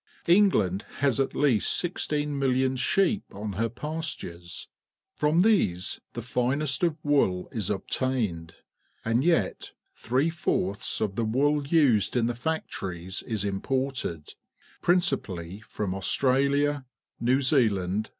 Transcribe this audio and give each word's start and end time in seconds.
England 0.25 0.83
has 0.97 1.19
at 1.19 1.35
least 1.35 1.79
16,000,000 1.79 2.75
.sheep 2.79 3.23
on 3.31 3.53
her 3.53 3.69
pastures. 3.69 4.67
From 5.15 5.41
these 5.41 6.01
the 6.13 6.23
finest 6.23 6.81
of 6.81 6.97
wool 7.03 7.47
is 7.51 7.69
obtained, 7.69 8.55
and 9.05 9.23
yet 9.23 9.73
three 9.93 10.31
fourths 10.31 11.01
of 11.01 11.15
the 11.15 11.23
wooL 11.23 11.67
used 11.71 12.15
in 12.15 12.25
the 12.25 12.33
factories 12.33 13.21
is 13.27 13.45
imported, 13.45 14.33
principally 14.81 15.59
from 15.67 15.91
AustraUa, 15.91 16.83
N 17.21 17.27
ejL_Ze.aland. 17.27 18.09